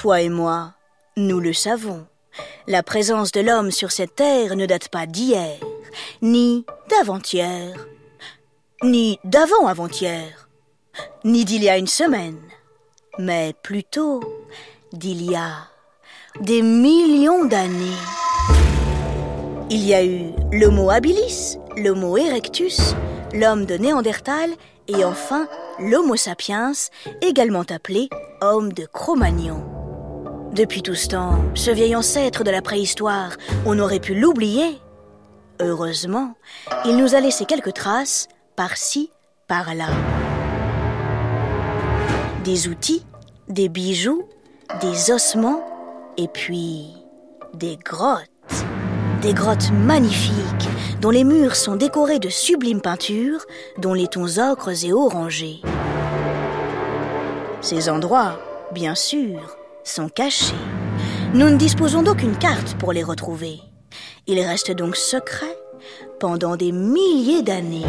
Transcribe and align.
Toi 0.00 0.22
et 0.22 0.30
moi, 0.30 0.72
nous 1.18 1.40
le 1.40 1.52
savons. 1.52 2.06
La 2.66 2.82
présence 2.82 3.32
de 3.32 3.42
l'homme 3.42 3.70
sur 3.70 3.92
cette 3.92 4.14
terre 4.14 4.56
ne 4.56 4.64
date 4.64 4.88
pas 4.88 5.04
d'hier, 5.04 5.58
ni 6.22 6.64
d'avant-hier, 6.88 7.74
ni 8.82 9.18
d'avant-avant-hier, 9.24 10.48
ni 11.24 11.44
d'il 11.44 11.62
y 11.62 11.68
a 11.68 11.76
une 11.76 11.86
semaine, 11.86 12.40
mais 13.18 13.52
plutôt 13.62 14.22
d'il 14.94 15.30
y 15.30 15.36
a 15.36 15.68
des 16.40 16.62
millions 16.62 17.44
d'années. 17.44 18.00
Il 19.68 19.86
y 19.86 19.92
a 19.92 20.02
eu 20.02 20.30
l'Homo 20.50 20.88
habilis, 20.88 21.58
l'Homo 21.76 22.16
erectus, 22.16 22.94
l'homme 23.34 23.66
de 23.66 23.74
Néandertal 23.74 24.48
et 24.88 25.04
enfin 25.04 25.46
l'Homo 25.78 26.16
sapiens, 26.16 26.72
également 27.20 27.66
appelé 27.68 28.08
homme 28.40 28.72
de 28.72 28.86
Cro-Magnon. 28.86 29.79
Depuis 30.52 30.82
tout 30.82 30.96
ce 30.96 31.06
temps, 31.06 31.38
ce 31.54 31.70
vieil 31.70 31.94
ancêtre 31.94 32.42
de 32.42 32.50
la 32.50 32.60
préhistoire, 32.60 33.36
on 33.66 33.78
aurait 33.78 34.00
pu 34.00 34.14
l'oublier. 34.14 34.80
Heureusement, 35.60 36.34
il 36.84 36.96
nous 36.96 37.14
a 37.14 37.20
laissé 37.20 37.44
quelques 37.44 37.72
traces, 37.72 38.26
par-ci, 38.56 39.12
par-là. 39.46 39.86
Des 42.42 42.66
outils, 42.66 43.06
des 43.48 43.68
bijoux, 43.68 44.24
des 44.80 45.12
ossements, 45.12 45.62
et 46.16 46.26
puis 46.26 46.96
des 47.54 47.76
grottes. 47.76 48.26
Des 49.22 49.34
grottes 49.34 49.70
magnifiques, 49.70 50.68
dont 51.00 51.10
les 51.10 51.24
murs 51.24 51.54
sont 51.54 51.76
décorés 51.76 52.18
de 52.18 52.28
sublimes 52.28 52.80
peintures, 52.80 53.44
dont 53.78 53.94
les 53.94 54.08
tons 54.08 54.38
ocres 54.38 54.84
et 54.84 54.92
orangés. 54.92 55.60
Ces 57.60 57.88
endroits, 57.88 58.40
bien 58.72 58.96
sûr, 58.96 59.59
sont 59.84 60.08
cachés. 60.08 60.54
Nous 61.34 61.48
ne 61.48 61.56
disposons 61.56 62.02
d'aucune 62.02 62.36
carte 62.36 62.76
pour 62.78 62.92
les 62.92 63.02
retrouver. 63.02 63.60
Ils 64.26 64.40
restent 64.40 64.72
donc 64.72 64.96
secrets 64.96 65.58
pendant 66.18 66.56
des 66.56 66.72
milliers 66.72 67.42
d'années. 67.42 67.86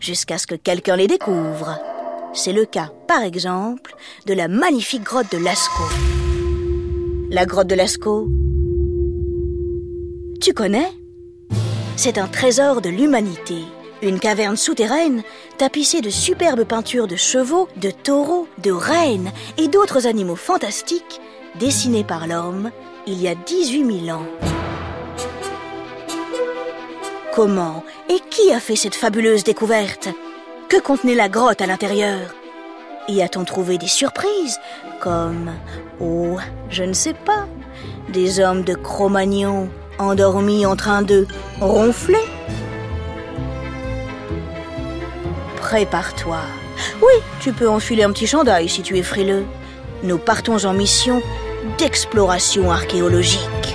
Jusqu'à 0.00 0.38
ce 0.38 0.46
que 0.46 0.54
quelqu'un 0.54 0.96
les 0.96 1.06
découvre. 1.06 1.78
C'est 2.32 2.52
le 2.52 2.66
cas, 2.66 2.92
par 3.08 3.22
exemple, 3.22 3.94
de 4.26 4.34
la 4.34 4.46
magnifique 4.46 5.02
grotte 5.02 5.32
de 5.32 5.38
Lascaux. 5.38 5.88
La 7.30 7.46
grotte 7.46 7.68
de 7.68 7.74
Lascaux 7.74 8.28
Tu 10.40 10.52
connais? 10.52 10.92
C'est 11.96 12.18
un 12.18 12.28
trésor 12.28 12.82
de 12.82 12.90
l'humanité. 12.90 13.64
Une 14.02 14.20
caverne 14.20 14.56
souterraine 14.56 15.22
tapissée 15.56 16.02
de 16.02 16.10
superbes 16.10 16.64
peintures 16.64 17.06
de 17.06 17.16
chevaux, 17.16 17.68
de 17.76 17.90
taureaux, 17.90 18.46
de 18.58 18.70
reines 18.70 19.32
et 19.56 19.68
d'autres 19.68 20.06
animaux 20.06 20.36
fantastiques 20.36 21.20
dessinés 21.58 22.04
par 22.04 22.26
l'homme 22.26 22.70
il 23.06 23.20
y 23.20 23.28
a 23.28 23.34
18 23.34 24.04
000 24.06 24.18
ans. 24.18 24.26
Comment 27.34 27.84
et 28.08 28.20
qui 28.30 28.52
a 28.52 28.60
fait 28.60 28.76
cette 28.76 28.94
fabuleuse 28.94 29.44
découverte? 29.44 30.08
Que 30.68 30.80
contenait 30.80 31.14
la 31.14 31.28
grotte 31.28 31.60
à 31.60 31.66
l'intérieur? 31.66 32.34
Y 33.08 33.22
a-t-on 33.22 33.44
trouvé 33.44 33.78
des 33.78 33.88
surprises 33.88 34.58
comme, 35.00 35.52
oh, 36.00 36.38
je 36.70 36.82
ne 36.82 36.92
sais 36.92 37.14
pas, 37.14 37.46
des 38.08 38.40
hommes 38.40 38.62
de 38.62 38.74
Cro-Magnon 38.74 39.68
endormis 39.98 40.66
en 40.66 40.76
train 40.76 41.02
de 41.02 41.26
ronfler? 41.60 42.35
Prépare-toi. 45.68 46.38
Oui, 47.02 47.14
tu 47.40 47.52
peux 47.52 47.68
enfiler 47.68 48.04
un 48.04 48.12
petit 48.12 48.28
chandail 48.28 48.68
si 48.68 48.82
tu 48.82 48.96
es 48.98 49.02
frileux. 49.02 49.44
Nous 50.04 50.16
partons 50.16 50.64
en 50.64 50.72
mission 50.72 51.20
d'exploration 51.76 52.70
archéologique. 52.70 53.74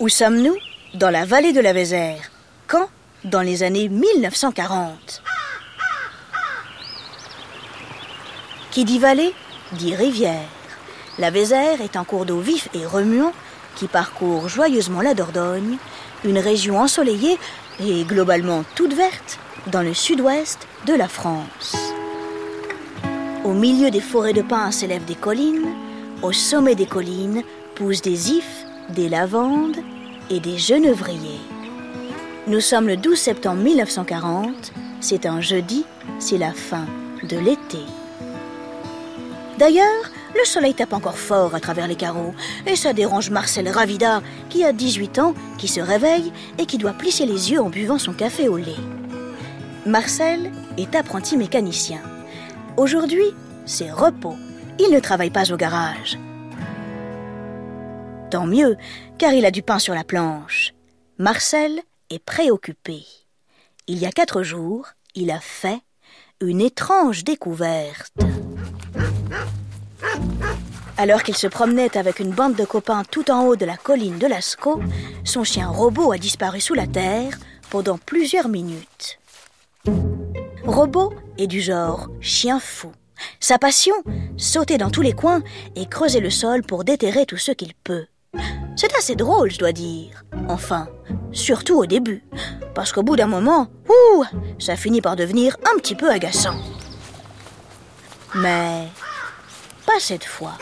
Où 0.00 0.10
sommes-nous? 0.10 0.54
Dans 0.92 1.08
la 1.08 1.24
vallée 1.24 1.54
de 1.54 1.62
la 1.62 1.72
Vézère. 1.72 2.30
Quand? 2.66 2.90
Dans 3.24 3.40
les 3.40 3.62
années 3.62 3.88
1940. 3.88 5.22
Qui 8.70 8.84
dit 8.84 8.98
vallée 8.98 9.32
dit 9.72 9.94
rivière. 9.94 10.44
La 11.18 11.30
Vézère 11.30 11.80
est 11.80 11.96
un 11.96 12.04
cours 12.04 12.26
d'eau 12.26 12.38
vif 12.38 12.68
et 12.74 12.84
remuant 12.84 13.32
qui 13.76 13.88
parcourt 13.88 14.46
joyeusement 14.46 15.00
la 15.00 15.14
Dordogne, 15.14 15.78
une 16.26 16.38
région 16.38 16.78
ensoleillée 16.78 17.38
et 17.80 18.04
globalement 18.04 18.64
toute 18.74 18.94
verte 18.94 19.38
dans 19.70 19.82
le 19.82 19.94
sud-ouest 19.94 20.66
de 20.86 20.94
la 20.94 21.08
France. 21.08 21.76
Au 23.44 23.52
milieu 23.52 23.90
des 23.90 24.00
forêts 24.00 24.32
de 24.32 24.42
pins 24.42 24.70
s'élèvent 24.70 25.04
des 25.04 25.14
collines, 25.14 25.72
au 26.22 26.32
sommet 26.32 26.74
des 26.74 26.86
collines 26.86 27.42
poussent 27.74 28.02
des 28.02 28.32
ifs, 28.32 28.64
des 28.90 29.08
lavandes 29.08 29.76
et 30.30 30.40
des 30.40 30.58
genevriers. 30.58 31.40
Nous 32.46 32.60
sommes 32.60 32.86
le 32.86 32.96
12 32.96 33.18
septembre 33.18 33.62
1940, 33.62 34.72
c'est 35.00 35.26
un 35.26 35.40
jeudi, 35.40 35.84
c'est 36.18 36.38
la 36.38 36.52
fin 36.52 36.86
de 37.22 37.36
l'été. 37.36 37.80
D'ailleurs, 39.58 40.10
le 40.36 40.44
soleil 40.44 40.74
tape 40.74 40.92
encore 40.92 41.18
fort 41.18 41.54
à 41.54 41.60
travers 41.60 41.88
les 41.88 41.96
carreaux 41.96 42.34
et 42.66 42.76
ça 42.76 42.92
dérange 42.92 43.30
Marcel 43.30 43.68
Ravida, 43.68 44.22
qui 44.48 44.64
a 44.64 44.72
18 44.72 45.18
ans, 45.18 45.34
qui 45.58 45.68
se 45.68 45.80
réveille 45.80 46.32
et 46.58 46.66
qui 46.66 46.78
doit 46.78 46.92
plisser 46.92 47.26
les 47.26 47.52
yeux 47.52 47.60
en 47.60 47.70
buvant 47.70 47.98
son 47.98 48.12
café 48.12 48.48
au 48.48 48.56
lait. 48.56 48.76
Marcel 49.86 50.50
est 50.76 50.94
apprenti 50.94 51.36
mécanicien. 51.36 52.00
Aujourd'hui, 52.76 53.34
c'est 53.64 53.90
repos. 53.90 54.36
Il 54.78 54.90
ne 54.90 55.00
travaille 55.00 55.30
pas 55.30 55.52
au 55.52 55.56
garage. 55.56 56.18
Tant 58.30 58.46
mieux, 58.46 58.76
car 59.18 59.32
il 59.32 59.46
a 59.46 59.50
du 59.50 59.62
pain 59.62 59.78
sur 59.78 59.94
la 59.94 60.04
planche. 60.04 60.74
Marcel 61.18 61.80
est 62.10 62.18
préoccupé. 62.18 63.04
Il 63.86 63.98
y 63.98 64.06
a 64.06 64.10
quatre 64.10 64.42
jours, 64.42 64.88
il 65.14 65.30
a 65.30 65.40
fait 65.40 65.78
une 66.40 66.60
étrange 66.60 67.24
découverte. 67.24 68.12
Alors 70.98 71.22
qu'il 71.22 71.36
se 71.36 71.46
promenait 71.46 71.96
avec 71.96 72.20
une 72.20 72.30
bande 72.30 72.54
de 72.54 72.64
copains 72.64 73.02
tout 73.10 73.30
en 73.30 73.44
haut 73.44 73.56
de 73.56 73.66
la 73.66 73.76
colline 73.76 74.18
de 74.18 74.26
Lascaux, 74.26 74.80
son 75.24 75.44
chien 75.44 75.68
Robot 75.68 76.12
a 76.12 76.18
disparu 76.18 76.60
sous 76.60 76.74
la 76.74 76.86
terre 76.86 77.36
pendant 77.70 77.98
plusieurs 77.98 78.48
minutes. 78.48 79.18
Robot 80.64 81.12
est 81.38 81.46
du 81.46 81.60
genre 81.60 82.08
chien 82.20 82.58
fou. 82.60 82.92
Sa 83.40 83.58
passion, 83.58 83.94
sauter 84.36 84.78
dans 84.78 84.90
tous 84.90 85.02
les 85.02 85.12
coins 85.12 85.42
et 85.74 85.86
creuser 85.86 86.20
le 86.20 86.30
sol 86.30 86.62
pour 86.62 86.84
déterrer 86.84 87.26
tout 87.26 87.36
ce 87.36 87.52
qu'il 87.52 87.74
peut. 87.74 88.06
C'est 88.76 88.94
assez 88.96 89.16
drôle, 89.16 89.50
je 89.50 89.58
dois 89.58 89.72
dire. 89.72 90.24
Enfin, 90.48 90.88
surtout 91.32 91.76
au 91.76 91.86
début. 91.86 92.24
Parce 92.74 92.92
qu'au 92.92 93.02
bout 93.02 93.16
d'un 93.16 93.26
moment, 93.26 93.68
ouh, 93.88 94.24
ça 94.58 94.76
finit 94.76 95.00
par 95.00 95.16
devenir 95.16 95.56
un 95.72 95.78
petit 95.78 95.94
peu 95.94 96.10
agaçant. 96.10 96.58
Mais 98.34 98.86
pas 99.86 100.00
cette 100.00 100.24
fois. 100.24 100.52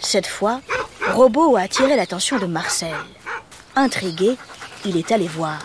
Cette 0.00 0.26
fois, 0.26 0.60
Robot 1.12 1.56
a 1.56 1.62
attiré 1.62 1.96
l'attention 1.96 2.38
de 2.38 2.46
Marcel. 2.46 2.94
Intrigué, 3.76 4.36
il 4.84 4.96
est 4.96 5.12
allé 5.12 5.28
voir. 5.28 5.58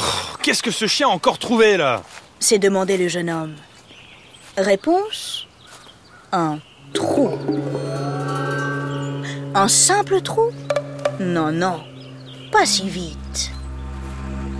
Oh, 0.00 0.02
Qu'est-ce 0.42 0.62
que 0.62 0.70
ce 0.70 0.86
chien 0.86 1.08
a 1.08 1.10
encore 1.10 1.38
trouvé 1.38 1.76
là? 1.76 2.02
S'est 2.38 2.58
demandé 2.58 2.96
le 2.96 3.08
jeune 3.08 3.30
homme. 3.30 3.54
Réponse? 4.56 5.46
Un 6.32 6.58
trou. 6.94 7.38
Un 9.54 9.68
simple 9.68 10.22
trou? 10.22 10.50
Non, 11.18 11.52
non, 11.52 11.82
pas 12.50 12.64
si 12.64 12.88
vite. 12.88 13.50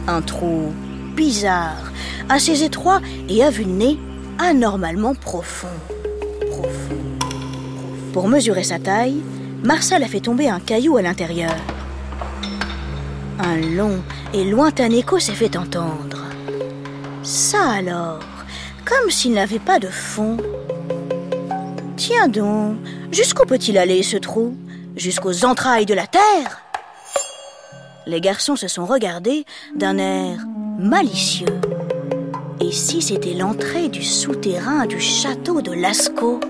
Un 0.06 0.20
trou 0.20 0.72
bizarre, 1.14 1.92
assez 2.28 2.62
étroit 2.62 3.00
et 3.28 3.42
à 3.42 3.50
vue 3.50 3.64
de 3.64 3.70
nez 3.70 3.98
anormalement 4.38 5.14
profond. 5.14 5.68
Profond. 5.68 5.99
Pour 8.12 8.26
mesurer 8.26 8.64
sa 8.64 8.78
taille, 8.78 9.22
Marcel 9.62 10.02
a 10.02 10.08
fait 10.08 10.20
tomber 10.20 10.48
un 10.48 10.58
caillou 10.58 10.96
à 10.96 11.02
l'intérieur. 11.02 11.54
Un 13.38 13.56
long 13.56 14.02
et 14.34 14.44
lointain 14.44 14.90
écho 14.90 15.18
s'est 15.18 15.32
fait 15.32 15.56
entendre. 15.56 16.24
Ça 17.22 17.70
alors, 17.70 18.20
comme 18.84 19.10
s'il 19.10 19.32
n'avait 19.32 19.60
pas 19.60 19.78
de 19.78 19.86
fond. 19.86 20.38
Tiens 21.96 22.28
donc, 22.28 22.76
jusqu'où 23.12 23.46
peut-il 23.46 23.78
aller 23.78 24.02
ce 24.02 24.16
trou? 24.16 24.56
Jusqu'aux 24.96 25.44
entrailles 25.44 25.86
de 25.86 25.94
la 25.94 26.06
terre? 26.06 26.62
Les 28.06 28.20
garçons 28.20 28.56
se 28.56 28.66
sont 28.66 28.86
regardés 28.86 29.44
d'un 29.76 29.98
air 29.98 30.40
malicieux. 30.78 31.60
Et 32.60 32.72
si 32.72 33.00
c'était 33.02 33.34
l'entrée 33.34 33.88
du 33.88 34.02
souterrain 34.02 34.86
du 34.86 34.98
château 35.00 35.62
de 35.62 35.72
Lascaux? 35.72 36.40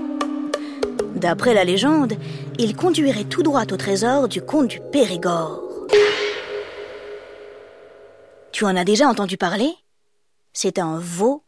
D'après 1.21 1.53
la 1.53 1.65
légende, 1.65 2.15
il 2.59 2.75
conduirait 2.75 3.25
tout 3.25 3.43
droit 3.43 3.65
au 3.71 3.77
trésor 3.77 4.27
du 4.27 4.41
comte 4.41 4.69
du 4.69 4.81
Périgord. 4.91 5.61
Tu 8.53 8.65
en 8.65 8.75
as 8.75 8.85
déjà 8.85 9.07
entendu 9.07 9.37
parler? 9.37 9.71
C'est 10.55 10.79
un 10.79 10.99
veau 10.99 11.43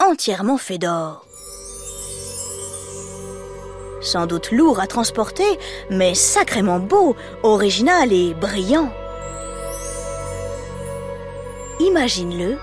entièrement 0.00 0.58
fait 0.58 0.78
d'or. 0.78 1.26
Sans 4.00 4.26
doute 4.28 4.52
lourd 4.52 4.78
à 4.78 4.86
transporter, 4.86 5.58
mais 5.90 6.14
sacrément 6.14 6.78
beau, 6.78 7.16
original 7.42 8.12
et 8.12 8.32
brillant. 8.32 8.92
Imagine-le 11.80 12.58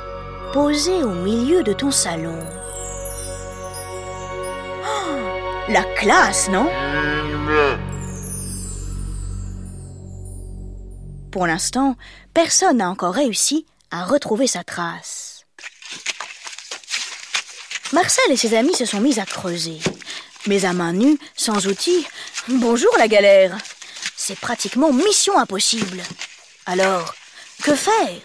posé 0.54 1.04
au 1.04 1.12
milieu 1.12 1.62
de 1.62 1.74
ton 1.74 1.92
salon. 1.92 2.40
La 5.70 5.84
classe, 5.84 6.50
non? 6.50 6.70
Pour 11.32 11.48
l'instant, 11.48 11.96
personne 12.34 12.78
n'a 12.78 12.90
encore 12.90 13.14
réussi 13.14 13.66
à 13.90 14.04
retrouver 14.04 14.48
sa 14.48 14.64
trace. 14.64 15.46
Marcel 17.94 18.32
et 18.32 18.38
ses 18.38 18.56
amis 18.56 18.76
se 18.76 18.86
sont 18.86 19.00
mis 19.00 19.20
à 19.20 19.26
creuser. 19.26 19.80
Mais 20.48 20.66
à 20.66 20.74
main 20.74 20.94
nue, 20.94 21.18
sans 21.36 21.68
outils, 21.68 22.06
bonjour 22.50 22.92
la 22.98 23.08
galère. 23.08 23.58
C'est 24.16 24.40
pratiquement 24.40 24.92
mission 24.92 25.38
impossible. 25.38 26.02
Alors, 26.66 27.14
que 27.64 27.76
faire? 27.76 28.20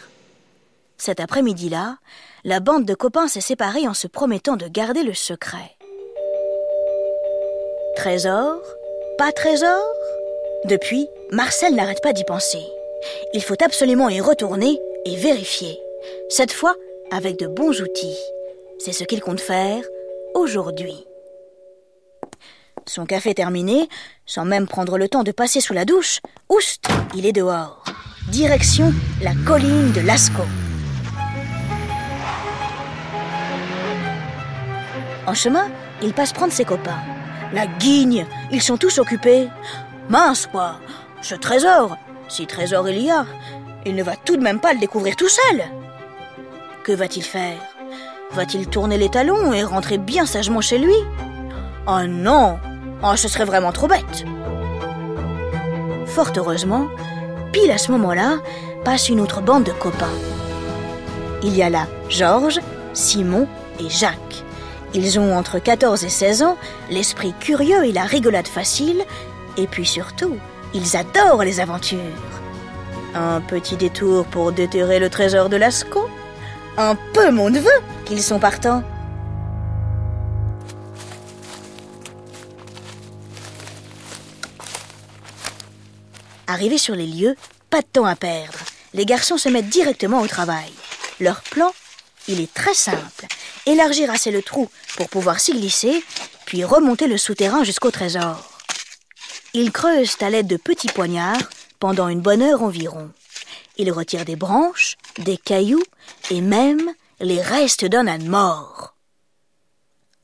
Cet 0.96 1.20
après-midi-là, 1.20 1.98
la 2.44 2.60
bande 2.60 2.84
de 2.84 2.94
copains 2.94 3.28
s'est 3.28 3.40
séparée 3.40 3.86
en 3.86 3.94
se 3.94 4.08
promettant 4.08 4.56
de 4.56 4.66
garder 4.66 5.04
le 5.04 5.14
secret. 5.14 5.77
Trésor? 7.98 8.62
Pas 9.18 9.32
trésor? 9.32 9.82
Depuis, 10.66 11.08
Marcel 11.32 11.74
n'arrête 11.74 12.00
pas 12.00 12.12
d'y 12.12 12.22
penser. 12.22 12.62
Il 13.34 13.42
faut 13.42 13.60
absolument 13.60 14.08
y 14.08 14.20
retourner 14.20 14.78
et 15.04 15.16
vérifier. 15.16 15.80
Cette 16.28 16.52
fois, 16.52 16.76
avec 17.10 17.40
de 17.40 17.48
bons 17.48 17.82
outils. 17.82 18.16
C'est 18.78 18.92
ce 18.92 19.02
qu'il 19.02 19.20
compte 19.20 19.40
faire 19.40 19.82
aujourd'hui. 20.36 21.08
Son 22.86 23.04
café 23.04 23.34
terminé, 23.34 23.88
sans 24.26 24.44
même 24.44 24.68
prendre 24.68 24.96
le 24.96 25.08
temps 25.08 25.24
de 25.24 25.32
passer 25.32 25.60
sous 25.60 25.74
la 25.74 25.84
douche, 25.84 26.20
oust, 26.48 26.84
il 27.16 27.26
est 27.26 27.32
dehors. 27.32 27.82
Direction 28.30 28.94
la 29.20 29.32
colline 29.44 29.90
de 29.90 30.02
Lascaux. 30.02 30.42
En 35.26 35.34
chemin, 35.34 35.68
il 36.00 36.14
passe 36.14 36.32
prendre 36.32 36.52
ses 36.52 36.64
copains. 36.64 37.17
La 37.52 37.66
guigne, 37.66 38.26
ils 38.50 38.62
sont 38.62 38.76
tous 38.76 38.98
occupés. 38.98 39.48
Mince 40.08 40.46
quoi, 40.46 40.76
ce 41.22 41.34
trésor, 41.34 41.96
si 42.28 42.46
trésor 42.46 42.88
il 42.88 43.02
y 43.02 43.10
a, 43.10 43.26
il 43.86 43.94
ne 43.94 44.02
va 44.02 44.16
tout 44.16 44.36
de 44.36 44.42
même 44.42 44.60
pas 44.60 44.72
le 44.72 44.78
découvrir 44.80 45.16
tout 45.16 45.28
seul. 45.28 45.62
Que 46.84 46.92
va-t-il 46.92 47.24
faire? 47.24 47.58
Va-t-il 48.32 48.66
tourner 48.66 48.98
les 48.98 49.08
talons 49.08 49.52
et 49.52 49.62
rentrer 49.62 49.98
bien 49.98 50.26
sagement 50.26 50.60
chez 50.60 50.78
lui? 50.78 50.94
Oh 51.86 52.02
non 52.06 52.58
Oh, 53.02 53.16
ce 53.16 53.28
serait 53.28 53.44
vraiment 53.44 53.72
trop 53.72 53.86
bête 53.86 54.24
Fort 56.06 56.32
heureusement, 56.36 56.88
pile 57.52 57.70
à 57.70 57.78
ce 57.78 57.92
moment-là, 57.92 58.38
passe 58.84 59.08
une 59.08 59.20
autre 59.20 59.40
bande 59.40 59.64
de 59.64 59.72
copains. 59.72 60.06
Il 61.42 61.56
y 61.56 61.62
a 61.62 61.70
là 61.70 61.86
Georges, 62.08 62.60
Simon 62.92 63.46
et 63.78 63.88
Jacques. 63.88 64.44
Ils 64.94 65.18
ont 65.18 65.36
entre 65.36 65.58
14 65.58 66.04
et 66.04 66.08
16 66.08 66.42
ans, 66.42 66.56
l'esprit 66.90 67.34
curieux 67.38 67.84
et 67.84 67.92
la 67.92 68.04
rigolade 68.04 68.48
facile, 68.48 69.04
et 69.56 69.66
puis 69.66 69.86
surtout, 69.86 70.36
ils 70.74 70.96
adorent 70.96 71.44
les 71.44 71.60
aventures. 71.60 71.98
Un 73.14 73.40
petit 73.40 73.76
détour 73.76 74.24
pour 74.26 74.52
déterrer 74.52 74.98
le 74.98 75.10
trésor 75.10 75.48
de 75.48 75.56
Lascaux 75.56 76.08
Un 76.76 76.94
peu 77.12 77.30
mon 77.30 77.50
neveu 77.50 77.70
qu'ils 78.04 78.22
sont 78.22 78.38
partants. 78.38 78.82
Arrivés 86.46 86.78
sur 86.78 86.94
les 86.94 87.06
lieux, 87.06 87.36
pas 87.68 87.82
de 87.82 87.86
temps 87.86 88.06
à 88.06 88.16
perdre. 88.16 88.58
Les 88.94 89.04
garçons 89.04 89.36
se 89.36 89.50
mettent 89.50 89.68
directement 89.68 90.20
au 90.20 90.26
travail. 90.26 90.72
Leur 91.20 91.42
plan, 91.42 91.72
il 92.26 92.40
est 92.40 92.52
très 92.52 92.74
simple. 92.74 93.26
Élargir 93.68 94.10
assez 94.10 94.30
le 94.30 94.40
trou 94.40 94.70
pour 94.96 95.10
pouvoir 95.10 95.40
s'y 95.40 95.52
glisser, 95.52 96.02
puis 96.46 96.64
remonter 96.64 97.06
le 97.06 97.18
souterrain 97.18 97.64
jusqu'au 97.64 97.90
trésor. 97.90 98.48
Ils 99.52 99.72
creusent 99.72 100.16
à 100.22 100.30
l'aide 100.30 100.46
de 100.46 100.56
petits 100.56 100.88
poignards 100.88 101.50
pendant 101.78 102.08
une 102.08 102.22
bonne 102.22 102.40
heure 102.40 102.62
environ. 102.62 103.10
Ils 103.76 103.92
retirent 103.92 104.24
des 104.24 104.36
branches, 104.36 104.96
des 105.18 105.36
cailloux 105.36 105.82
et 106.30 106.40
même 106.40 106.94
les 107.20 107.42
restes 107.42 107.84
d'un 107.84 108.06
âne 108.06 108.26
mort. 108.26 108.94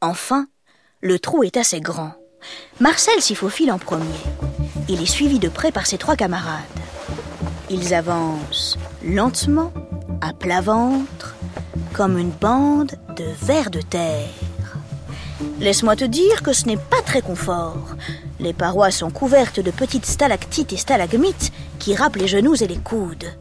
Enfin, 0.00 0.46
le 1.02 1.18
trou 1.18 1.44
est 1.44 1.58
assez 1.58 1.82
grand. 1.82 2.14
Marcel 2.80 3.20
s'y 3.20 3.34
faufile 3.34 3.72
en 3.72 3.78
premier. 3.78 4.06
Il 4.88 5.02
est 5.02 5.06
suivi 5.06 5.38
de 5.38 5.50
près 5.50 5.70
par 5.70 5.86
ses 5.86 5.98
trois 5.98 6.16
camarades. 6.16 6.64
Ils 7.68 7.92
avancent 7.92 8.78
lentement, 9.02 9.70
à 10.22 10.32
plat 10.32 10.62
ventre, 10.62 11.34
comme 11.94 12.18
une 12.18 12.30
bande 12.30 12.92
de 13.16 13.24
vers 13.42 13.70
de 13.70 13.80
terre. 13.80 14.28
Laisse-moi 15.60 15.94
te 15.94 16.04
dire 16.04 16.42
que 16.42 16.52
ce 16.52 16.66
n'est 16.66 16.76
pas 16.76 17.00
très 17.06 17.22
confort. 17.22 17.94
Les 18.40 18.52
parois 18.52 18.90
sont 18.90 19.10
couvertes 19.10 19.60
de 19.60 19.70
petites 19.70 20.04
stalactites 20.04 20.72
et 20.72 20.76
stalagmites 20.76 21.52
qui 21.78 21.94
râpent 21.94 22.16
les 22.16 22.26
genoux 22.26 22.56
et 22.60 22.66
les 22.66 22.78
coudes. 22.78 23.32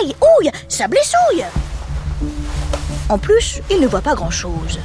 Aïe, 0.00 0.16
ouille, 0.22 0.50
ça 0.68 0.88
blessouille 0.88 1.44
En 3.10 3.18
plus, 3.18 3.60
ils 3.70 3.80
ne 3.80 3.86
voient 3.86 4.00
pas 4.00 4.14
grand-chose. 4.14 4.78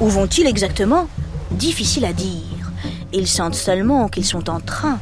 Où 0.00 0.08
vont-ils 0.08 0.46
exactement? 0.46 1.08
Difficile 1.50 2.04
à 2.04 2.12
dire. 2.12 2.70
Ils 3.12 3.26
sentent 3.26 3.56
seulement 3.56 4.08
qu'ils 4.08 4.24
sont 4.24 4.48
en 4.48 4.60
train, 4.60 5.00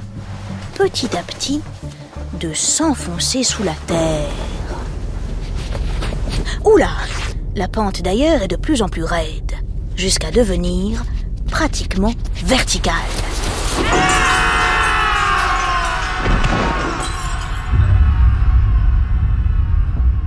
petit 0.75 1.15
à 1.17 1.23
petit, 1.23 1.61
de 2.41 2.55
s'enfoncer 2.55 3.43
sous 3.43 3.63
la 3.63 3.75
terre. 3.87 4.31
Oula 6.65 6.89
La 7.59 7.67
pente 7.67 8.03
d'ailleurs 8.03 8.43
est 8.43 8.47
de 8.47 8.55
plus 8.55 8.83
en 8.83 8.89
plus 8.89 9.03
raide, 9.03 9.53
jusqu'à 9.97 10.31
devenir 10.31 11.03
pratiquement 11.51 12.13
verticale. 12.45 12.95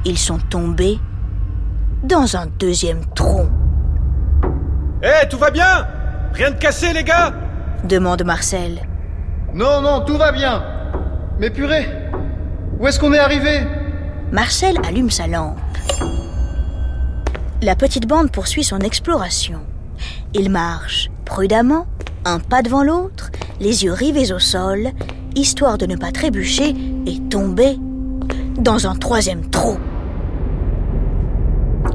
Ils 0.03 0.17
sont 0.17 0.39
tombés 0.39 0.99
dans 2.03 2.35
un 2.35 2.47
deuxième 2.47 3.05
tronc. 3.15 3.49
Hé, 5.01 5.25
tout 5.29 5.37
va 5.37 5.51
bien? 5.51 5.87
Rien 6.33 6.51
de 6.51 6.57
cassé, 6.57 6.91
les 6.91 7.05
gars? 7.05 7.31
Demande 7.85 8.25
Marcel. 8.25 8.81
Non, 9.53 9.79
non, 9.79 10.03
tout 10.03 10.17
va 10.17 10.33
bien. 10.33 10.65
Mais 11.39 11.49
purée, 11.49 11.87
où 12.77 12.87
est-ce 12.89 12.99
qu'on 12.99 13.13
est 13.13 13.19
arrivé? 13.19 13.61
Marcel 14.33 14.75
allume 14.85 15.09
sa 15.09 15.27
lampe. 15.27 15.57
La 17.63 17.75
petite 17.75 18.07
bande 18.07 18.31
poursuit 18.31 18.63
son 18.63 18.79
exploration. 18.79 19.59
Il 20.33 20.49
marche 20.49 21.11
prudemment, 21.25 21.85
un 22.25 22.39
pas 22.39 22.63
devant 22.63 22.83
l'autre, 22.83 23.29
les 23.59 23.83
yeux 23.83 23.93
rivés 23.93 24.31
au 24.31 24.39
sol, 24.39 24.89
histoire 25.35 25.77
de 25.77 25.85
ne 25.85 25.95
pas 25.95 26.11
trébucher 26.11 26.73
et 27.05 27.19
tomber 27.29 27.77
dans 28.57 28.87
un 28.87 28.95
troisième 28.95 29.47
trou. 29.51 29.77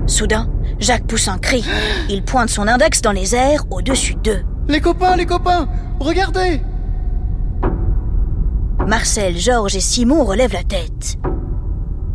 Soudain, 0.07 0.49
Jacques 0.79 1.09
pousse 1.09 1.27
un 1.27 1.39
cri. 1.39 1.65
Il 2.09 2.23
pointe 2.23 2.49
son 2.49 2.69
index 2.69 3.03
dans 3.03 3.11
les 3.11 3.35
airs 3.35 3.65
au-dessus 3.73 4.15
d'eux. 4.15 4.45
Les 4.69 4.81
copains, 4.81 5.17
les 5.17 5.27
copains, 5.27 5.69
regardez 5.99 6.61
Marcel, 8.87 9.37
Georges 9.37 9.75
et 9.75 9.81
Simon 9.81 10.23
relèvent 10.23 10.53
la 10.53 10.63
tête. 10.63 11.17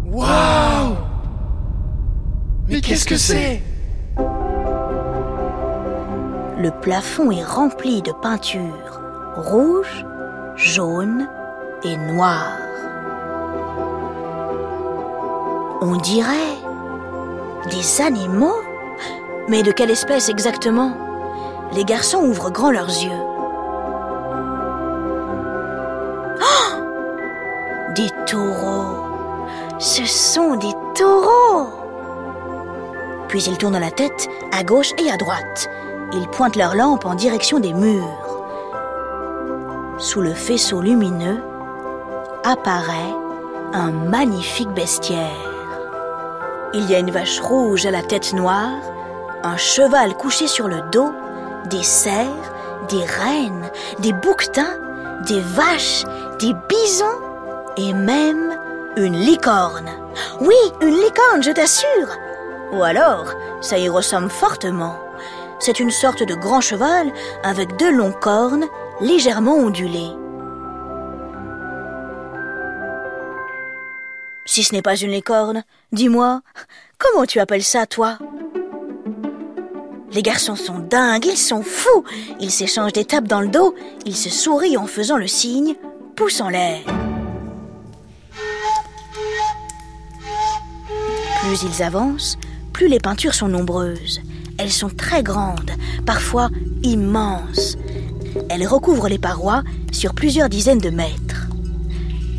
Waouh 0.06 0.81
Mais 2.68 2.82
qu'est-ce 2.82 3.06
que 3.06 3.18
c'est 3.18 3.62
Le 6.58 6.70
plafond 6.82 7.32
est 7.32 7.44
rempli 7.44 8.02
de 8.02 8.12
peintures 8.12 9.02
rouges, 9.36 10.06
jaunes 10.56 11.28
et 11.84 11.98
noires. 11.98 12.58
On 15.82 15.96
dirait 15.98 16.58
des 17.70 18.02
animaux. 18.02 18.62
Mais 19.48 19.64
de 19.64 19.72
quelle 19.72 19.90
espèce 19.90 20.30
exactement? 20.30 20.96
Les 21.74 21.84
garçons 21.84 22.24
ouvrent 22.24 22.52
grand 22.52 22.72
leurs 22.72 22.88
yeux. 22.88 23.10
Oh! 26.40 27.94
Des 27.96 28.10
taureaux. 28.28 29.08
Ce 29.80 30.06
sont 30.06 30.56
des 30.58 30.74
taureaux 30.96 31.81
Puis 33.32 33.44
ils 33.46 33.58
tournent 33.58 33.80
la 33.80 33.92
tête 33.92 34.28
à 34.52 34.64
gauche 34.66 34.92
et 34.98 35.10
à 35.10 35.16
droite. 35.16 35.70
Ils 36.12 36.28
pointent 36.28 36.58
leur 36.58 36.76
lampe 36.76 37.06
en 37.06 37.16
direction 37.16 37.60
des 37.60 37.74
murs. 37.74 38.28
Sous 39.98 40.20
le 40.20 40.34
faisceau 40.34 40.82
lumineux 40.82 41.42
apparaît 42.44 43.16
un 43.74 43.92
magnifique 43.92 44.72
bestiaire. 44.72 45.50
Il 46.74 46.90
y 46.90 46.96
a 46.96 47.00
une 47.00 47.12
vache 47.12 47.40
rouge 47.40 47.86
à 47.86 47.92
la 47.92 48.04
tête 48.04 48.34
noire, 48.34 48.82
un 49.44 49.56
cheval 49.56 50.18
couché 50.18 50.48
sur 50.48 50.68
le 50.68 50.82
dos, 50.92 51.14
des 51.70 51.84
cerfs, 51.84 52.28
des 52.90 53.06
rennes, 53.06 53.72
des 54.00 54.12
bouquetins, 54.12 54.78
des 55.26 55.40
vaches, 55.40 56.04
des 56.40 56.54
bisons 56.68 57.06
et 57.78 57.94
même 57.94 58.58
une 58.98 59.16
licorne. 59.16 59.90
Oui, 60.42 60.56
une 60.82 60.96
licorne, 60.96 61.42
je 61.42 61.52
t'assure. 61.52 62.10
Ou 62.74 62.84
alors, 62.84 63.34
ça 63.62 63.78
y 63.78 63.90
ressemble 63.90 64.30
fortement. 64.30 64.96
C'est 65.60 65.80
une 65.80 65.92
sorte 65.92 66.24
de 66.24 66.34
grand 66.34 66.62
cheval 66.62 67.12
avec 67.44 67.78
deux 67.78 67.92
longs 67.92 68.14
cornes 68.14 68.66
légèrement 69.00 69.56
ondulées. 69.56 70.12
Si 74.46 74.64
ce 74.64 74.74
n'est 74.74 74.82
pas 74.82 74.96
une 74.96 75.12
licorne, 75.12 75.64
dis-moi, 75.92 76.42
comment 76.98 77.26
tu 77.26 77.40
appelles 77.40 77.64
ça, 77.64 77.86
toi? 77.86 78.18
Les 80.14 80.24
garçons 80.24 80.56
sont 80.56 80.80
dingues, 80.80 81.26
ils 81.26 81.38
sont 81.38 81.64
fous. 81.64 82.04
Ils 82.40 82.52
s'échangent 82.52 82.94
des 82.94 83.06
tapes 83.06 83.28
dans 83.28 83.40
le 83.40 83.48
dos, 83.48 83.76
ils 84.06 84.16
se 84.16 84.30
sourient 84.30 84.78
en 84.78 84.88
faisant 84.88 85.18
le 85.18 85.28
signe, 85.28 85.76
pouce 86.16 86.42
en 86.42 86.50
l'air. 86.50 86.82
Plus 91.42 91.64
ils 91.64 91.84
avancent, 91.84 92.38
les 92.88 93.00
peintures 93.00 93.34
sont 93.34 93.48
nombreuses. 93.48 94.22
Elles 94.58 94.72
sont 94.72 94.90
très 94.90 95.24
grandes, 95.24 95.72
parfois 96.06 96.50
immenses. 96.84 97.78
Elles 98.50 98.68
recouvrent 98.68 99.10
les 99.10 99.18
parois 99.18 99.64
sur 99.92 100.14
plusieurs 100.14 100.50
dizaines 100.50 100.80
de 100.80 100.90
mètres. 100.90 101.48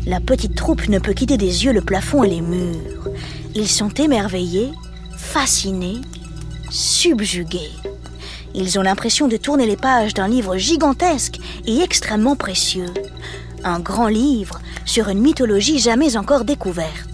La 0.05 0.19
petite 0.19 0.55
troupe 0.55 0.87
ne 0.89 0.99
peut 0.99 1.13
quitter 1.13 1.37
des 1.37 1.65
yeux 1.65 1.71
le 1.71 1.81
plafond 1.81 2.23
et 2.23 2.29
les 2.29 2.41
murs. 2.41 3.07
Ils 3.55 3.69
sont 3.69 3.89
émerveillés, 3.89 4.71
fascinés, 5.15 6.01
subjugués. 6.69 7.71
Ils 8.55 8.77
ont 8.77 8.83
l'impression 8.83 9.27
de 9.27 9.37
tourner 9.37 9.65
les 9.65 9.77
pages 9.77 10.13
d'un 10.13 10.27
livre 10.27 10.57
gigantesque 10.57 11.39
et 11.65 11.79
extrêmement 11.81 12.35
précieux. 12.35 12.93
Un 13.63 13.79
grand 13.79 14.07
livre 14.07 14.59
sur 14.85 15.09
une 15.09 15.21
mythologie 15.21 15.79
jamais 15.79 16.17
encore 16.17 16.43
découverte. 16.43 17.12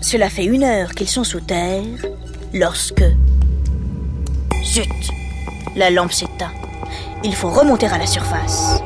Cela 0.00 0.30
fait 0.30 0.44
une 0.44 0.64
heure 0.64 0.94
qu'ils 0.94 1.08
sont 1.08 1.24
sous 1.24 1.40
terre 1.40 1.84
lorsque... 2.54 3.04
Zut 4.64 4.88
La 5.76 5.90
lampe 5.90 6.12
s'éteint. 6.12 6.52
Il 7.22 7.34
faut 7.34 7.50
remonter 7.50 7.86
à 7.86 7.98
la 7.98 8.06
surface. 8.06 8.80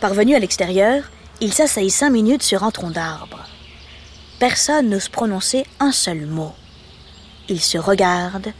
Parvenu 0.00 0.34
à 0.34 0.38
l'extérieur, 0.38 1.04
il 1.40 1.52
s'asseyent 1.52 1.90
cinq 1.90 2.10
minutes 2.10 2.42
sur 2.42 2.64
un 2.64 2.70
tronc 2.70 2.90
d'arbre. 2.90 3.46
Personne 4.38 4.90
n'ose 4.90 5.08
prononcer 5.08 5.64
un 5.80 5.90
seul 5.90 6.26
mot. 6.26 6.52
Ils 7.48 7.60
se 7.60 7.78
regardent 7.78 8.52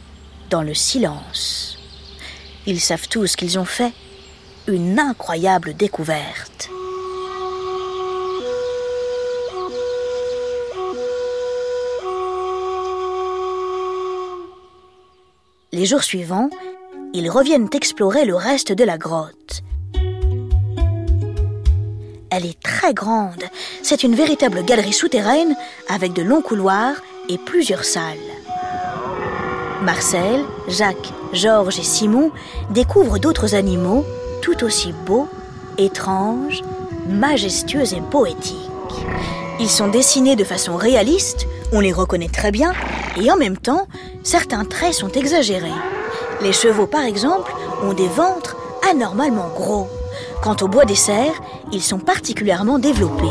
dans 0.49 0.63
le 0.63 0.73
silence. 0.73 1.77
Ils 2.65 2.81
savent 2.81 3.07
tous 3.07 3.35
qu'ils 3.35 3.59
ont 3.59 3.65
fait 3.65 3.93
une 4.67 4.99
incroyable 4.99 5.75
découverte. 5.75 6.69
Les 15.79 15.85
jours 15.85 16.03
suivants, 16.03 16.49
ils 17.13 17.29
reviennent 17.29 17.69
explorer 17.71 18.25
le 18.25 18.35
reste 18.35 18.73
de 18.73 18.83
la 18.83 18.97
grotte. 18.97 19.63
Elle 22.29 22.45
est 22.45 22.59
très 22.61 22.93
grande. 22.93 23.45
C'est 23.81 24.03
une 24.03 24.13
véritable 24.13 24.65
galerie 24.65 24.91
souterraine 24.91 25.55
avec 25.87 26.11
de 26.11 26.21
longs 26.21 26.41
couloirs 26.41 26.97
et 27.29 27.37
plusieurs 27.37 27.85
salles. 27.85 28.17
Marcel, 29.81 30.43
Jacques, 30.67 31.13
Georges 31.31 31.79
et 31.79 31.83
Simon 31.83 32.31
découvrent 32.71 33.17
d'autres 33.17 33.55
animaux 33.55 34.03
tout 34.41 34.65
aussi 34.65 34.91
beaux, 35.05 35.29
étranges, 35.77 36.61
majestueux 37.07 37.93
et 37.93 38.01
poétiques. 38.01 38.57
Ils 39.61 39.69
sont 39.69 39.87
dessinés 39.87 40.35
de 40.35 40.43
façon 40.43 40.75
réaliste, 40.75 41.47
on 41.71 41.79
les 41.79 41.93
reconnaît 41.93 42.29
très 42.29 42.51
bien, 42.51 42.73
et 43.17 43.31
en 43.31 43.37
même 43.37 43.57
temps, 43.57 43.87
certains 44.23 44.65
traits 44.65 44.93
sont 44.93 45.11
exagérés. 45.11 45.71
Les 46.41 46.53
chevaux, 46.53 46.87
par 46.87 47.03
exemple, 47.03 47.51
ont 47.83 47.93
des 47.93 48.07
ventres 48.07 48.57
anormalement 48.89 49.49
gros. 49.49 49.87
Quant 50.41 50.55
au 50.61 50.67
bois 50.67 50.85
des 50.85 50.95
cerfs, 50.95 51.41
ils 51.71 51.83
sont 51.83 51.99
particulièrement 51.99 52.79
développés. 52.79 53.25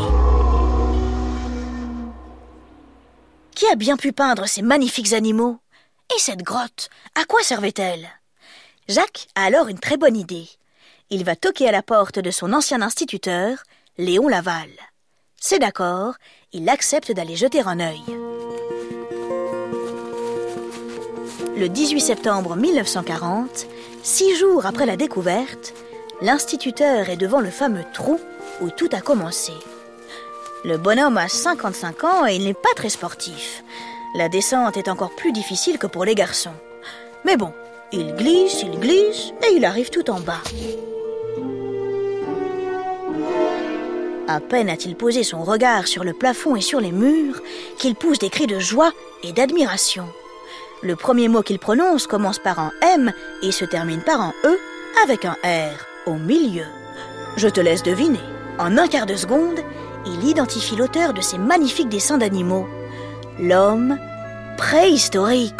Qui 3.55 3.65
a 3.67 3.75
bien 3.75 3.97
pu 3.97 4.13
peindre 4.13 4.45
ces 4.47 4.61
magnifiques 4.61 5.13
animaux? 5.13 5.57
Et 6.15 6.19
cette 6.19 6.43
grotte, 6.43 6.89
à 7.19 7.25
quoi 7.25 7.43
servait-elle? 7.43 8.07
Jacques 8.87 9.27
a 9.35 9.43
alors 9.43 9.67
une 9.67 9.79
très 9.79 9.97
bonne 9.97 10.15
idée. 10.15 10.49
Il 11.09 11.25
va 11.25 11.35
toquer 11.35 11.67
à 11.67 11.71
la 11.71 11.83
porte 11.83 12.19
de 12.19 12.31
son 12.31 12.53
ancien 12.53 12.81
instituteur, 12.81 13.57
Léon 13.97 14.27
Laval. 14.27 14.69
C'est 15.41 15.59
d'accord, 15.59 16.15
il 16.51 16.67
accepte 16.67 17.13
d'aller 17.13 17.37
jeter 17.37 17.61
un 17.65 17.79
œil. 17.79 18.01
Le 21.55 21.69
18 21.69 22.01
septembre 22.01 22.57
1940, 22.57 23.65
six 24.03 24.35
jours 24.35 24.65
après 24.65 24.85
la 24.85 24.97
découverte, 24.97 25.73
l'instituteur 26.21 27.07
est 27.09 27.15
devant 27.15 27.39
le 27.39 27.51
fameux 27.51 27.85
trou 27.93 28.19
où 28.59 28.69
tout 28.69 28.89
a 28.91 28.99
commencé. 28.99 29.53
Le 30.65 30.77
bonhomme 30.77 31.17
a 31.17 31.29
55 31.29 32.03
ans 32.03 32.27
et 32.27 32.35
il 32.35 32.43
n'est 32.43 32.53
pas 32.53 32.73
très 32.75 32.89
sportif. 32.89 33.63
La 34.15 34.27
descente 34.27 34.75
est 34.75 34.89
encore 34.89 35.15
plus 35.15 35.31
difficile 35.31 35.77
que 35.77 35.87
pour 35.87 36.03
les 36.03 36.15
garçons. 36.15 36.55
Mais 37.23 37.37
bon, 37.37 37.53
il 37.93 38.13
glisse, 38.15 38.61
il 38.61 38.77
glisse 38.77 39.31
et 39.47 39.53
il 39.53 39.63
arrive 39.63 39.89
tout 39.89 40.09
en 40.09 40.19
bas. 40.19 40.41
À 44.29 44.39
peine 44.39 44.69
a-t-il 44.69 44.95
posé 44.95 45.23
son 45.23 45.43
regard 45.43 45.87
sur 45.87 46.03
le 46.03 46.13
plafond 46.13 46.55
et 46.55 46.61
sur 46.61 46.79
les 46.79 46.91
murs 46.91 47.41
qu'il 47.79 47.95
pousse 47.95 48.19
des 48.19 48.29
cris 48.29 48.45
de 48.45 48.59
joie 48.59 48.91
et 49.23 49.31
d'admiration. 49.31 50.07
Le 50.83 50.95
premier 50.95 51.27
mot 51.27 51.41
qu'il 51.41 51.57
prononce 51.57 52.05
commence 52.05 52.37
par 52.37 52.59
un 52.59 52.71
M 52.83 53.11
et 53.41 53.51
se 53.51 53.65
termine 53.65 54.03
par 54.03 54.21
un 54.21 54.33
E 54.45 54.59
avec 55.03 55.25
un 55.25 55.35
R 55.43 55.73
au 56.05 56.13
milieu. 56.13 56.65
Je 57.37 57.47
te 57.47 57.59
laisse 57.59 57.81
deviner. 57.81 58.19
En 58.59 58.77
un 58.77 58.87
quart 58.87 59.07
de 59.07 59.15
seconde, 59.15 59.61
il 60.05 60.23
identifie 60.23 60.75
l'auteur 60.75 61.13
de 61.13 61.21
ces 61.21 61.39
magnifiques 61.39 61.89
dessins 61.89 62.19
d'animaux. 62.19 62.67
L'homme 63.39 63.97
préhistorique. 64.57 65.55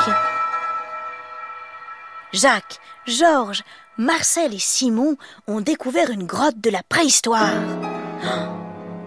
Jacques, 2.33 2.79
Georges, 3.07 3.63
Marcel 3.97 4.53
et 4.53 4.59
Simon 4.59 5.17
ont 5.47 5.59
découvert 5.59 6.11
une 6.11 6.27
grotte 6.27 6.61
de 6.61 6.69
la 6.69 6.83
préhistoire. 6.87 7.49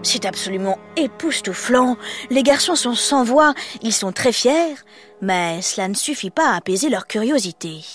C'est 0.03 0.25
absolument 0.25 0.77
époustouflant. 0.97 1.97
Les 2.29 2.43
garçons 2.43 2.75
sont 2.75 2.93
sans 2.93 3.23
voix, 3.23 3.53
ils 3.81 3.93
sont 3.93 4.11
très 4.11 4.33
fiers, 4.33 4.75
mais 5.21 5.61
cela 5.61 5.87
ne 5.87 5.93
suffit 5.93 6.29
pas 6.29 6.49
à 6.49 6.57
apaiser 6.57 6.89
leur 6.89 7.07
curiosité. 7.07 7.85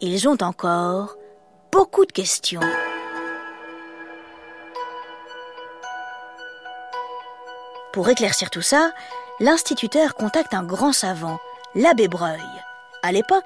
Ils 0.00 0.28
ont 0.28 0.36
encore 0.42 1.16
beaucoup 1.72 2.04
de 2.04 2.12
questions. 2.12 2.60
Pour 7.92 8.08
éclaircir 8.08 8.50
tout 8.50 8.62
ça, 8.62 8.92
l'instituteur 9.40 10.14
contacte 10.14 10.54
un 10.54 10.64
grand 10.64 10.92
savant, 10.92 11.38
l'abbé 11.74 12.08
Breuil. 12.08 12.40
À 13.02 13.12
l'époque, 13.12 13.44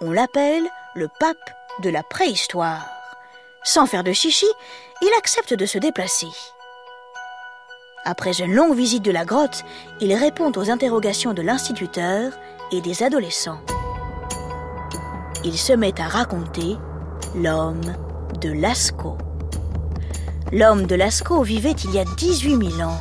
on 0.00 0.12
l'appelle 0.12 0.66
le 0.94 1.08
pape 1.20 1.50
de 1.82 1.90
la 1.90 2.02
préhistoire. 2.02 2.86
Sans 3.62 3.86
faire 3.86 4.04
de 4.04 4.12
chichi, 4.12 4.46
il 5.02 5.10
accepte 5.18 5.54
de 5.54 5.66
se 5.66 5.78
déplacer. 5.78 6.28
Après 8.06 8.40
une 8.40 8.54
longue 8.54 8.76
visite 8.76 9.02
de 9.02 9.10
la 9.10 9.24
grotte, 9.24 9.64
il 10.02 10.14
répond 10.14 10.52
aux 10.56 10.70
interrogations 10.70 11.32
de 11.32 11.40
l'instituteur 11.40 12.32
et 12.70 12.82
des 12.82 13.02
adolescents. 13.02 13.60
Il 15.42 15.56
se 15.56 15.72
met 15.72 15.98
à 15.98 16.08
raconter 16.08 16.76
l'homme 17.34 17.94
de 18.42 18.50
Lascaux. 18.52 19.16
L'homme 20.52 20.86
de 20.86 20.94
Lascaux 20.94 21.42
vivait 21.42 21.72
il 21.84 21.92
y 21.92 21.98
a 21.98 22.04
18 22.04 22.72
000 22.76 22.88
ans. 22.88 22.98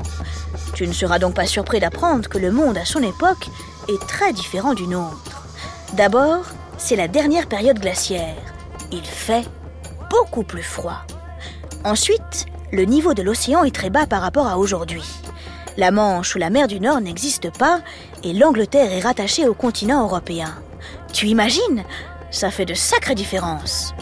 Tu 0.73 0.87
ne 0.87 0.93
seras 0.93 1.19
donc 1.19 1.35
pas 1.35 1.47
surpris 1.47 1.81
d'apprendre 1.81 2.29
que 2.29 2.37
le 2.37 2.51
monde 2.51 2.77
à 2.77 2.85
son 2.85 3.03
époque 3.03 3.49
est 3.89 4.07
très 4.07 4.31
différent 4.31 4.73
du 4.73 4.87
nôtre. 4.87 5.45
D'abord, 5.93 6.45
c'est 6.77 6.95
la 6.95 7.09
dernière 7.09 7.47
période 7.47 7.79
glaciaire. 7.79 8.37
Il 8.91 9.03
fait 9.03 9.45
beaucoup 10.09 10.43
plus 10.43 10.63
froid. 10.63 11.01
Ensuite, 11.83 12.45
le 12.73 12.85
niveau 12.85 13.13
de 13.13 13.21
l'océan 13.21 13.63
est 13.63 13.75
très 13.75 13.91
bas 13.91 14.07
par 14.07 14.21
rapport 14.21 14.47
à 14.47 14.57
aujourd'hui. 14.57 15.03
La 15.77 15.91
Manche 15.91 16.35
ou 16.35 16.39
la 16.39 16.49
mer 16.49 16.67
du 16.67 16.79
Nord 16.79 17.01
n'existent 17.01 17.51
pas 17.51 17.81
et 18.23 18.33
l'Angleterre 18.33 18.91
est 18.91 18.99
rattachée 18.99 19.47
au 19.47 19.53
continent 19.53 20.03
européen. 20.03 20.51
Tu 21.13 21.27
imagines? 21.27 21.83
Ça 22.31 22.49
fait 22.49 22.65
de 22.65 22.73
sacrées 22.73 23.13
différences. 23.13 23.93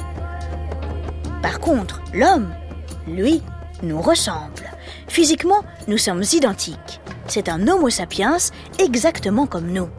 Par 1.42 1.60
contre, 1.60 2.02
l'homme, 2.14 2.54
lui, 3.08 3.44
nous 3.84 4.02
ressemble. 4.02 4.72
Physiquement, 5.10 5.66
nous 5.90 5.98
sommes 5.98 6.24
identiques. 6.32 7.02
c'est 7.28 7.50
un 7.50 7.68
Homo 7.68 7.90
sapiens 7.90 8.38
exactement 8.80 9.48
comme 9.48 9.70
nous. 9.70 9.90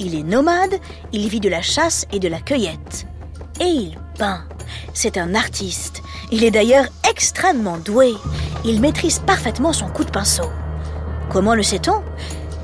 Il 0.00 0.14
est 0.14 0.22
nomade, 0.22 0.74
il 1.12 1.28
vit 1.28 1.40
de 1.40 1.50
la 1.50 1.60
chasse 1.60 2.06
et 2.12 2.18
de 2.18 2.28
la 2.28 2.40
cueillette. 2.40 3.06
Et 3.60 3.66
il 3.66 3.98
peint. 4.18 4.44
C'est 4.94 5.18
un 5.18 5.34
artiste. 5.34 6.02
Il 6.30 6.44
est 6.44 6.50
d'ailleurs 6.50 6.86
extrêmement 7.08 7.78
doué. 7.78 8.12
Il 8.64 8.80
maîtrise 8.80 9.18
parfaitement 9.18 9.72
son 9.72 9.88
coup 9.88 10.04
de 10.04 10.10
pinceau. 10.10 10.48
Comment 11.30 11.54
le 11.54 11.62
sait-on? 11.62 12.02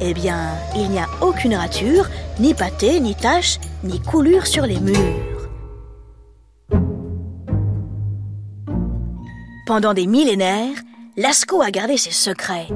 Eh 0.01 0.15
bien, 0.15 0.39
il 0.77 0.91
n'y 0.91 0.99
a 0.99 1.09
aucune 1.21 1.55
rature, 1.55 2.09
ni 2.39 2.55
pâté, 2.55 3.01
ni 3.01 3.15
tache, 3.15 3.59
ni 3.83 4.01
coulure 4.01 4.47
sur 4.47 4.65
les 4.65 4.79
murs. 4.79 4.97
Pendant 9.67 9.93
des 9.93 10.07
millénaires, 10.07 10.77
Lascaux 11.17 11.61
a 11.63 11.71
gardé 11.71 11.97
ses 11.97 12.13
secrets. 12.13 12.69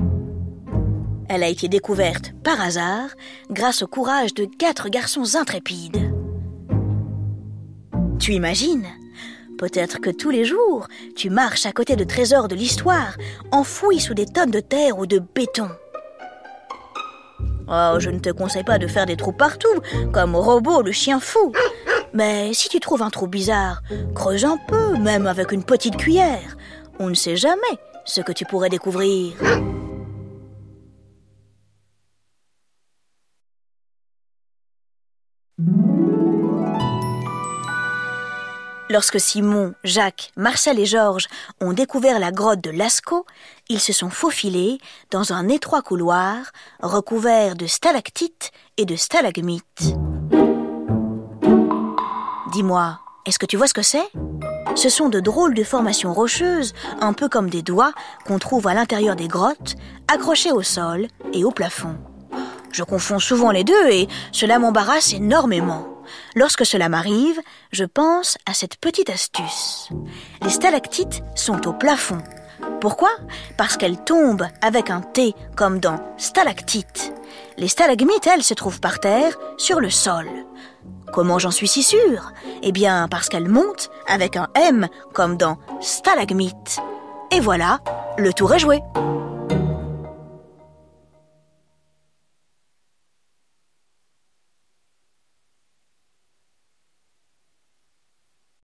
Elle 1.29 1.43
a 1.43 1.49
été 1.49 1.69
découverte 1.69 2.35
par 2.45 2.61
hasard 2.61 3.09
grâce 3.51 3.83
au 3.83 3.87
courage 3.87 4.35
de 4.35 4.45
quatre 4.45 4.91
garçons 4.91 5.37
intrépides. 5.37 6.13
Tu 8.19 8.35
imagines? 8.35 8.87
Peut-être 9.63 10.01
que 10.01 10.11
tous 10.11 10.31
les 10.31 10.45
jours, 10.45 10.89
tu 11.15 11.31
marches 11.31 11.67
à 11.67 11.73
côté 11.73 11.95
de 11.95 12.03
trésors 12.03 12.49
de 12.49 12.57
l'histoire, 12.57 13.17
enfouis 13.53 14.01
sous 14.01 14.13
des 14.13 14.27
tonnes 14.27 14.51
de 14.51 14.59
terre 14.59 14.99
ou 14.99 15.07
de 15.07 15.21
béton. 15.21 15.69
Oh, 17.69 17.95
je 18.01 18.11
ne 18.11 18.19
te 18.19 18.31
conseille 18.31 18.65
pas 18.65 18.79
de 18.79 18.89
faire 18.89 19.07
des 19.07 19.15
trous 19.15 19.31
partout, 19.31 19.81
comme 20.13 20.35
Robot 20.35 20.83
le 20.83 20.91
chien 20.91 21.21
fou. 21.21 21.53
Mais 22.13 22.53
si 22.55 22.71
tu 22.71 22.81
trouves 22.81 23.03
un 23.03 23.11
trou 23.11 23.29
bizarre, 23.29 23.83
creuse 24.17 24.45
un 24.45 24.59
peu, 24.67 24.97
même 24.99 25.29
avec 25.29 25.53
une 25.53 25.63
petite 25.63 25.97
cuillère. 25.97 26.57
On 26.99 27.09
ne 27.09 27.15
sait 27.15 27.37
jamais 27.37 27.79
ce 28.05 28.21
que 28.21 28.33
tu 28.33 28.45
pourrais 28.45 28.69
découvrir. 28.69 29.35
Lorsque 38.93 39.19
Simon, 39.19 39.73
Jacques, 39.85 40.33
Marcel 40.37 40.79
et 40.79 40.85
Georges 40.85 41.27
ont 41.63 41.73
découvert 41.73 42.19
la 42.19 42.31
grotte 42.31 42.61
de 42.61 42.69
Lascaux, 42.69 43.25
ils 43.71 43.81
se 43.81 43.95
sont 43.95 44.11
faufilés 44.11 44.77
dans 45.11 45.33
un 45.33 45.49
étroit 45.49 45.81
couloir 45.81 46.37
recouvert 46.83 47.57
de 47.57 47.67
stalactites 47.67 48.51
et 48.77 48.85
de 48.85 48.95
stalagmites. 48.95 49.97
Dis-moi, 52.53 53.01
est-ce 53.25 53.39
que 53.39 53.47
tu 53.47 53.57
vois 53.57 53.67
ce 53.67 53.73
que 53.73 53.81
c'est? 53.81 54.11
Ce 54.75 54.91
sont 54.91 55.09
de 55.09 55.21
drôles 55.21 55.55
de 55.55 55.65
formations 55.65 56.13
rocheuses, 56.13 56.75
un 57.01 57.15
peu 57.15 57.31
comme 57.31 57.49
des 57.49 57.63
doigts 57.63 57.93
qu'on 58.27 58.39
trouve 58.39 58.67
à 58.67 58.75
l'intérieur 58.75 59.17
des 59.17 59.27
grottes, 59.27 59.75
accrochés 60.07 60.53
au 60.53 60.63
sol 60.63 61.07
et 61.33 61.45
au 61.45 61.51
plafond. 61.51 61.97
Je 62.73 62.83
confonds 62.83 63.21
souvent 63.21 63.53
les 63.53 63.65
deux 63.65 63.89
et 63.89 64.07
cela 64.33 64.59
m'embarrasse 64.59 65.15
énormément. 65.15 65.92
Lorsque 66.35 66.67
cela 66.67 66.89
m'arrive, 66.89 67.41
je 67.73 67.85
pense 67.85 68.39
à 68.47 68.55
cette 68.55 68.77
petite 68.77 69.11
astuce. 69.11 69.91
Les 70.43 70.51
stalactites 70.51 71.23
sont 71.35 71.67
au 71.67 71.73
plafond. 71.73 72.23
Pourquoi? 72.81 73.11
Parce 73.57 73.77
qu'elles 73.77 74.03
tombent 74.03 74.47
avec 74.61 74.91
un 74.91 75.01
T 75.01 75.35
comme 75.57 75.79
dans 75.79 75.99
stalactite. 76.17 77.13
Les 77.57 77.69
stalagmites, 77.69 78.27
elles, 78.27 78.43
se 78.43 78.55
trouvent 78.55 78.81
par 78.81 79.01
terre, 79.01 79.39
sur 79.57 79.81
le 79.81 79.91
sol. 79.91 80.29
Comment 81.13 81.39
j'en 81.39 81.51
suis 81.51 81.69
si 81.69 81.83
sûre? 81.83 82.33
Eh 82.63 82.73
bien, 82.73 83.07
parce 83.09 83.29
qu'elles 83.29 83.49
montent 83.49 83.91
avec 84.09 84.37
un 84.37 84.49
M 84.55 84.89
comme 85.13 85.37
dans 85.37 85.59
stalagmite. 85.81 86.79
Et 87.31 87.41
voilà, 87.41 87.81
le 88.19 88.33
tour 88.33 88.53
est 88.55 88.59
joué. 88.59 88.81